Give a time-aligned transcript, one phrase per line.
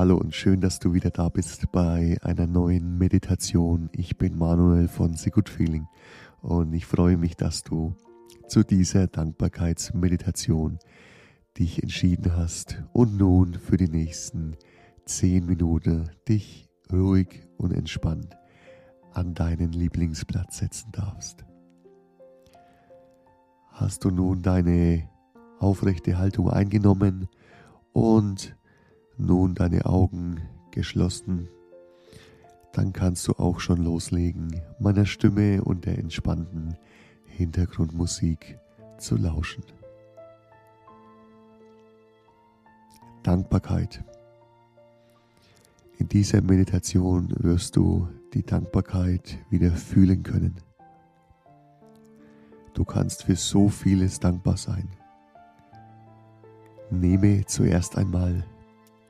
[0.00, 3.90] Hallo und schön, dass du wieder da bist bei einer neuen Meditation.
[3.92, 5.88] Ich bin Manuel von The Good Feeling
[6.40, 7.94] und ich freue mich, dass du
[8.48, 10.78] zu dieser Dankbarkeitsmeditation
[11.58, 14.56] dich entschieden hast und nun für die nächsten
[15.04, 18.38] zehn Minuten dich ruhig und entspannt
[19.12, 21.44] an deinen Lieblingsplatz setzen darfst.
[23.68, 25.10] Hast du nun deine
[25.58, 27.28] aufrechte Haltung eingenommen
[27.92, 28.56] und
[29.20, 31.48] nun deine Augen geschlossen,
[32.72, 36.76] dann kannst du auch schon loslegen, meiner Stimme und der entspannten
[37.26, 38.58] Hintergrundmusik
[38.98, 39.64] zu lauschen.
[43.22, 44.02] Dankbarkeit.
[45.98, 50.56] In dieser Meditation wirst du die Dankbarkeit wieder fühlen können.
[52.72, 54.88] Du kannst für so vieles dankbar sein.
[56.90, 58.44] Nehme zuerst einmal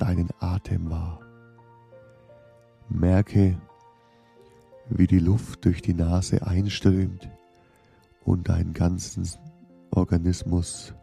[0.00, 1.20] deinen Atem wahr.
[2.88, 3.60] Merke,
[4.88, 7.30] wie die Luft durch die Nase einströmt
[8.24, 9.28] und deinen ganzen
[9.90, 10.94] Organismus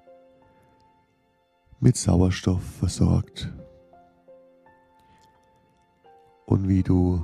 [1.80, 3.54] mit Sauerstoff versorgt
[6.46, 7.22] und wie du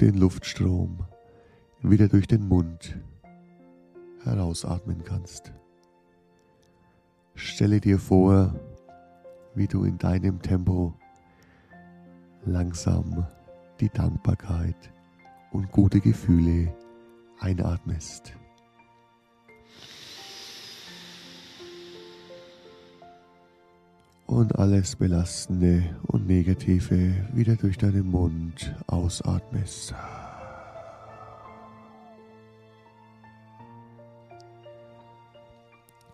[0.00, 1.06] den Luftstrom
[1.82, 2.98] wieder durch den Mund
[4.24, 5.52] herausatmen kannst.
[7.34, 8.54] Stelle dir vor,
[9.54, 10.94] wie du in deinem Tempo
[12.44, 13.26] langsam
[13.80, 14.92] die Dankbarkeit
[15.52, 16.72] und gute Gefühle
[17.40, 18.34] einatmest.
[24.26, 29.92] Und alles Belastende und Negative wieder durch deinen Mund ausatmest.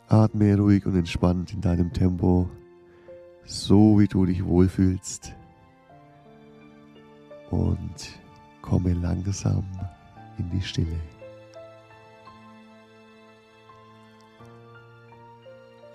[0.09, 2.49] Atme ruhig und entspannt in deinem Tempo
[3.47, 5.35] so wie du dich wohlfühlst.
[7.51, 8.21] Und
[8.61, 9.65] komme langsam
[10.37, 11.01] in die Stille.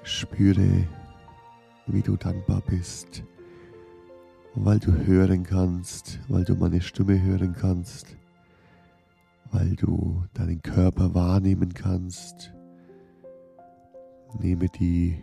[0.03, 0.88] Spüre,
[1.88, 3.24] wie du dankbar bist,
[4.56, 8.16] weil du hören kannst, weil du meine Stimme hören kannst,
[9.52, 12.54] weil du deinen Körper wahrnehmen kannst.
[14.40, 15.22] Nehme die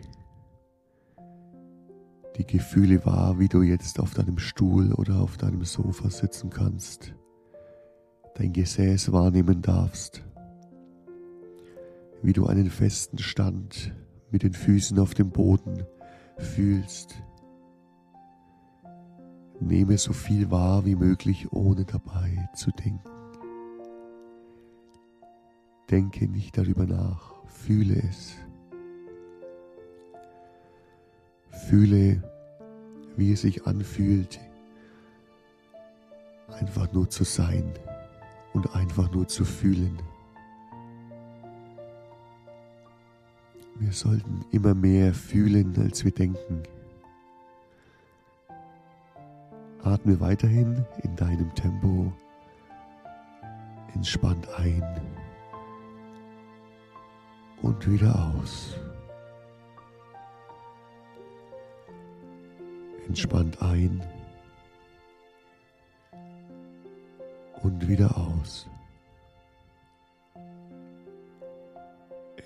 [2.39, 7.13] die Gefühle wahr, wie du jetzt auf deinem Stuhl oder auf deinem Sofa sitzen kannst,
[8.35, 10.23] dein Gesäß wahrnehmen darfst,
[12.21, 13.93] wie du einen festen Stand
[14.31, 15.85] mit den Füßen auf dem Boden
[16.37, 17.21] fühlst.
[19.59, 23.03] Nehme so viel wahr wie möglich, ohne dabei zu denken.
[25.91, 28.35] Denke nicht darüber nach, fühle es.
[31.67, 32.23] Fühle,
[33.19, 34.39] wie es sich anfühlt,
[36.59, 37.73] einfach nur zu sein
[38.53, 40.01] und einfach nur zu fühlen.
[43.75, 46.63] Wir sollten immer mehr fühlen, als wir denken.
[49.83, 52.11] Atme weiterhin in deinem Tempo
[53.93, 54.83] entspannt ein
[57.61, 58.75] und wieder aus.
[63.09, 64.03] Entspannt ein
[67.63, 68.67] und wieder aus.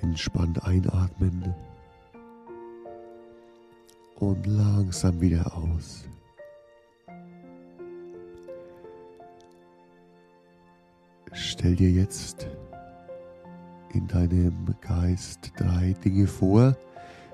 [0.02, 1.54] Entspannt einatmen
[4.16, 6.06] und langsam wieder aus.
[11.34, 12.48] Stell dir jetzt
[13.94, 16.78] in deinem Geist drei Dinge vor,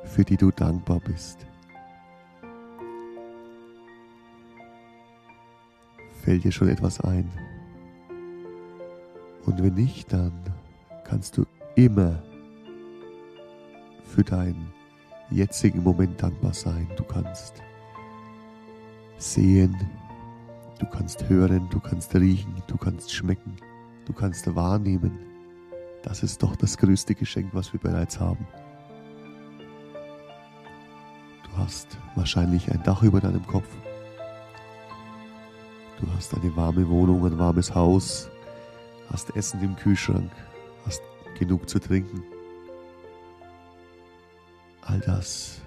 [0.03, 1.48] für die du dankbar bist.
[6.29, 7.27] Fällt dir schon etwas ein?
[9.47, 10.31] Und wenn nicht, dann
[11.03, 11.45] kannst du
[11.75, 12.21] immer
[14.03, 14.71] für deinen
[15.31, 16.87] jetzigen Moment dankbar sein.
[16.97, 17.63] Du kannst
[19.17, 19.75] sehen,
[20.77, 23.55] du kannst hören, du kannst riechen, du kannst schmecken,
[24.05, 25.17] du kannst wahrnehmen.
[26.03, 28.45] Das ist doch das größte Geschenk, was wir bereits haben.
[31.43, 33.65] Du hast wahrscheinlich ein Dach über deinem Kopf.
[35.99, 38.29] Du hast eine warme Wohnung, ein warmes Haus,
[39.09, 40.31] hast Essen im Kühlschrank,
[40.85, 41.01] hast
[41.37, 42.23] genug zu trinken.
[44.81, 45.61] All das,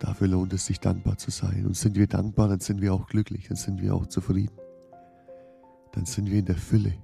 [0.00, 1.64] dafür lohnt es sich dankbar zu sein.
[1.66, 4.58] Und sind wir dankbar, dann sind wir auch glücklich, dann sind wir auch zufrieden.
[5.92, 6.94] Dann sind wir in der Fülle.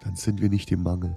[0.00, 1.16] Dann sind wir nicht im Mangel.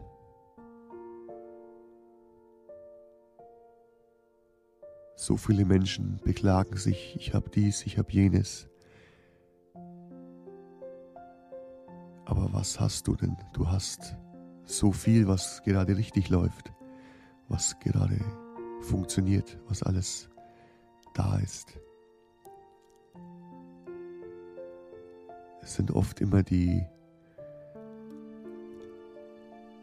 [5.24, 8.68] So viele Menschen beklagen sich, ich habe dies, ich habe jenes.
[12.26, 13.38] Aber was hast du denn?
[13.54, 14.18] Du hast
[14.66, 16.74] so viel, was gerade richtig läuft,
[17.48, 18.20] was gerade
[18.82, 20.30] funktioniert, was alles
[21.14, 21.80] da ist.
[25.62, 26.86] Es sind oft immer die,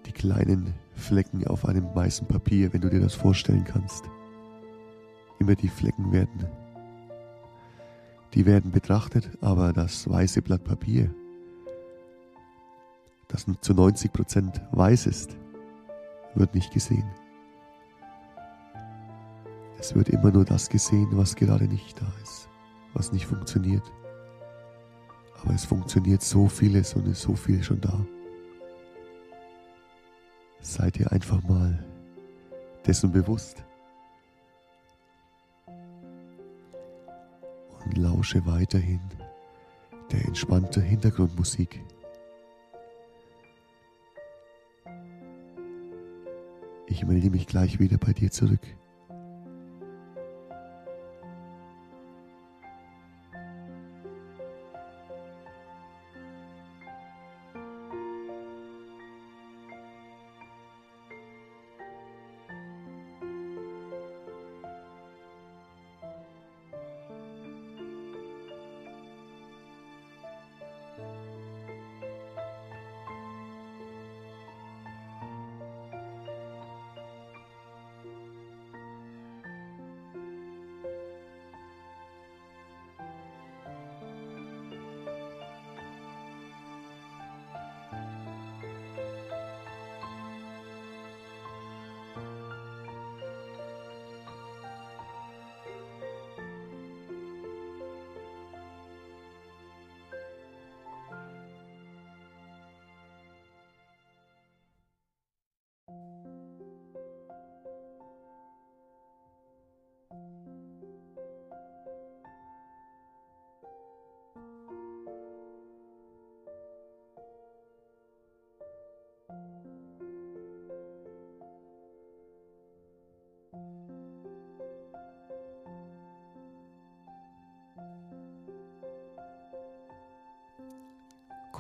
[0.05, 4.05] die kleinen Flecken auf einem weißen Papier, wenn du dir das vorstellen kannst.
[5.41, 6.47] Immer die Flecken werden,
[8.35, 11.13] die werden betrachtet, aber das weiße Blatt Papier,
[13.27, 15.37] das zu 90 Prozent weiß ist,
[16.35, 17.11] wird nicht gesehen.
[19.79, 22.49] Es wird immer nur das gesehen, was gerade nicht da ist,
[22.93, 23.91] was nicht funktioniert.
[25.43, 27.99] Aber es funktioniert so vieles und ist so viel schon da.
[30.61, 31.83] Seid ihr einfach mal
[32.87, 33.65] dessen bewusst
[37.97, 39.01] lausche weiterhin
[40.11, 41.81] der entspannte Hintergrundmusik.
[46.87, 48.61] Ich melde mich gleich wieder bei dir zurück.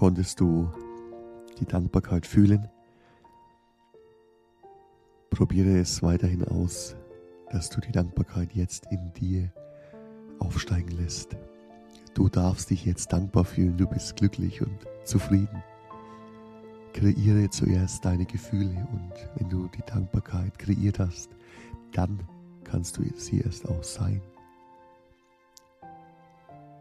[0.01, 0.67] Konntest du
[1.59, 2.71] die Dankbarkeit fühlen?
[5.29, 6.97] Probiere es weiterhin aus,
[7.51, 9.53] dass du die Dankbarkeit jetzt in dir
[10.39, 11.37] aufsteigen lässt.
[12.15, 15.63] Du darfst dich jetzt dankbar fühlen, du bist glücklich und zufrieden.
[16.95, 21.29] Kreiere zuerst deine Gefühle und wenn du die Dankbarkeit kreiert hast,
[21.93, 22.21] dann
[22.65, 24.23] kannst du sie erst auch sein.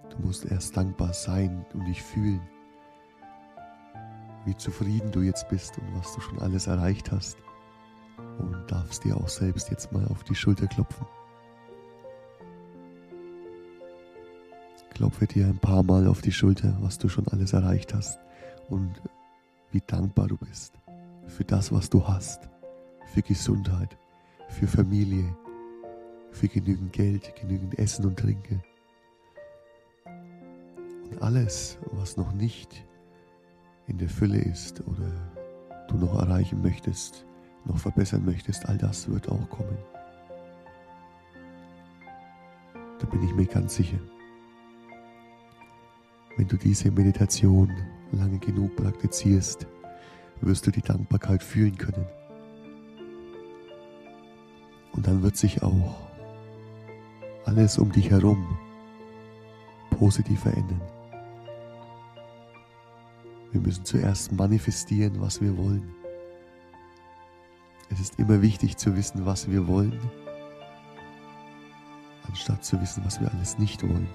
[0.10, 2.40] Du musst erst dankbar sein und dich fühlen
[4.46, 7.38] wie zufrieden du jetzt bist und was du schon alles erreicht hast.
[8.38, 11.06] Und darfst dir auch selbst jetzt mal auf die Schulter klopfen.
[14.92, 18.20] Klopfe dir ein paar Mal auf die Schulter, was du schon alles erreicht hast
[18.68, 19.02] und
[19.72, 20.74] wie dankbar du bist
[21.30, 22.50] für das, was du hast,
[23.14, 23.98] für Gesundheit,
[24.50, 25.36] für Familie,
[26.32, 28.62] für genügend Geld, genügend Essen und Trinken.
[30.06, 32.86] Und alles, was noch nicht
[33.90, 35.12] in der Fülle ist oder
[35.88, 37.26] du noch erreichen möchtest,
[37.66, 39.78] noch verbessern möchtest, all das wird auch kommen.
[43.00, 43.98] Da bin ich mir ganz sicher.
[46.38, 47.72] Wenn du diese Meditation
[48.12, 49.66] lange genug praktizierst,
[50.42, 52.06] wirst du die Dankbarkeit fühlen können.
[54.94, 55.96] Und dann wird sich auch
[57.46, 58.58] alles um dich herum
[59.92, 60.82] positiv verändern.
[63.52, 65.96] Wir müssen zuerst manifestieren, was wir wollen.
[67.90, 70.00] Es ist immer wichtig zu wissen, was wir wollen,
[72.28, 74.08] anstatt zu wissen, was wir alles nicht wollen.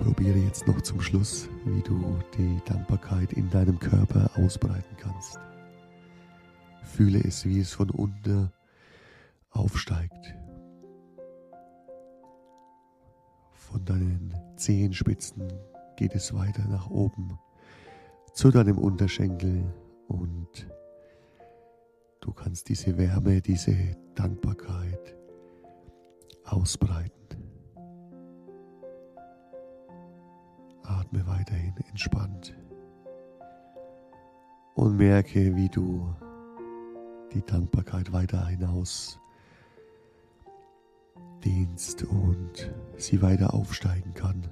[0.00, 5.38] Probiere jetzt noch zum Schluss, wie du die Dankbarkeit in deinem Körper ausbreiten kannst.
[6.82, 8.52] Fühle es, wie es von unten
[9.52, 10.34] aufsteigt
[13.70, 15.52] Von deinen Zehenspitzen
[15.96, 17.38] geht es weiter nach oben
[18.32, 19.64] zu deinem Unterschenkel
[20.08, 20.66] und
[22.20, 23.74] du kannst diese Wärme, diese
[24.14, 25.16] Dankbarkeit
[26.44, 27.12] ausbreiten.
[30.82, 32.54] Atme weiterhin entspannt.
[34.74, 36.14] und merke, wie du
[37.32, 39.18] die Dankbarkeit weiter hinaus
[41.44, 44.42] dehnst und sie weiter aufsteigen kann.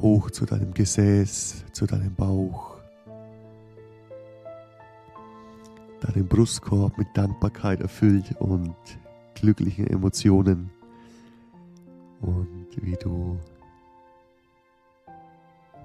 [0.00, 2.76] Hoch zu deinem Gesäß, zu deinem Bauch,
[6.00, 8.76] deinen Brustkorb mit Dankbarkeit erfüllt und
[9.34, 10.70] glücklichen Emotionen
[12.20, 13.38] und wie du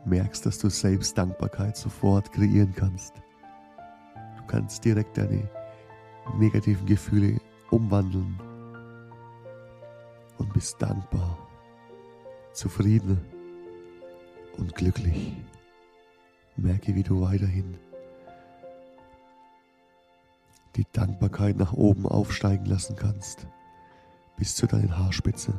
[0.05, 3.15] merkst, dass du selbst Dankbarkeit sofort kreieren kannst.
[4.37, 5.49] Du kannst direkt deine
[6.37, 7.39] negativen Gefühle
[7.69, 8.39] umwandeln
[10.39, 11.37] und bist dankbar,
[12.53, 13.21] zufrieden
[14.57, 15.37] und glücklich.
[16.57, 17.77] Merke, wie du weiterhin
[20.75, 23.47] die Dankbarkeit nach oben aufsteigen lassen kannst,
[24.37, 25.53] bis zu deinen Haarspitze.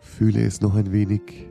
[0.00, 1.50] Fühle es noch ein wenig.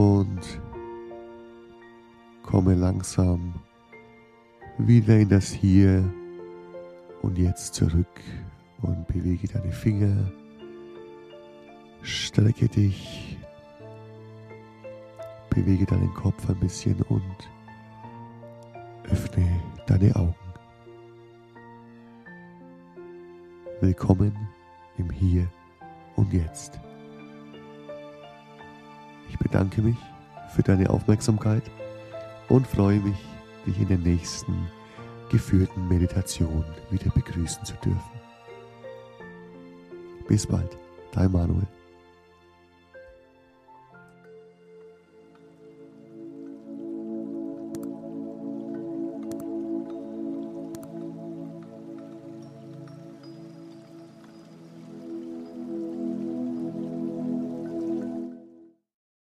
[0.00, 0.40] Und
[2.42, 3.52] komme langsam
[4.78, 6.02] wieder in das Hier
[7.20, 8.22] und Jetzt zurück
[8.80, 10.32] und bewege deine Finger.
[12.00, 13.36] Strecke dich
[15.50, 17.50] Bewege deinen Kopf ein bisschen und
[19.04, 20.34] öffne deine Augen.
[23.82, 24.34] Willkommen
[24.96, 25.46] im Hier
[26.16, 26.80] und Jetzt.
[29.50, 29.96] Ich bedanke mich
[30.54, 31.64] für deine Aufmerksamkeit
[32.48, 33.18] und freue mich,
[33.66, 34.68] dich in der nächsten
[35.28, 38.20] geführten Meditation wieder begrüßen zu dürfen.
[40.28, 40.78] Bis bald,
[41.10, 41.66] dein Manuel.